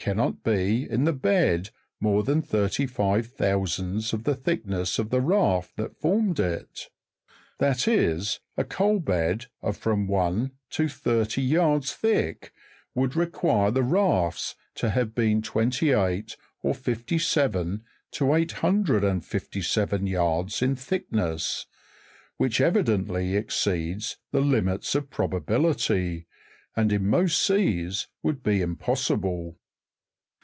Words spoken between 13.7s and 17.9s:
the rafts to have been twenty eight or fifty seven,